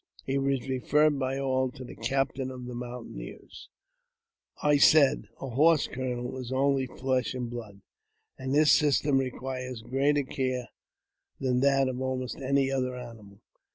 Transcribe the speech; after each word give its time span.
He 0.25 0.39
was 0.39 0.67
referred 0.67 1.19
by 1.19 1.37
all 1.37 1.69
to 1.69 1.83
the 1.83 1.93
captain 1.95 2.49
of 2.49 2.65
the 2.65 2.73
mountaineers. 2.73 3.69
I 4.63 4.77
said," 4.77 5.25
x\ 5.25 5.29
horse, 5.37 5.85
colonel, 5.87 6.35
is 6.39 6.51
only 6.51 6.87
flesh 6.87 7.35
and 7.35 7.51
blood, 7.51 7.81
and 8.35 8.55
his 8.55 8.71
system 8.71 9.19
requires 9.19 9.83
greater 9.83 10.23
care 10.23 10.69
than 11.39 11.59
that 11.59 11.87
of 11.87 12.01
almost 12.01 12.37
any 12.39 12.71
other 12.71 12.95
animal. 12.97 13.41